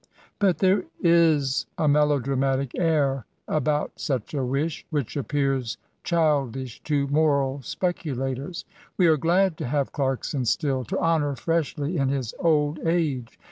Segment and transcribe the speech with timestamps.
[0.39, 7.05] But there is a melo dramatic air about such a wish, which appears childish to
[7.09, 8.65] moral speculators.
[8.97, 13.39] We are glad to have Clarkson still, to honour freshly in his old age.